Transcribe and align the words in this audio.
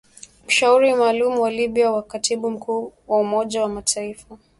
mshauri 0.47 0.93
maalum 0.93 1.37
kwa 1.39 1.51
Libya 1.51 1.91
wa 1.91 2.03
katibu 2.03 2.51
mkuu 2.51 2.93
wa 3.07 3.19
Umoja 3.19 3.61
wa 3.61 3.69
Mataifa 3.69 4.37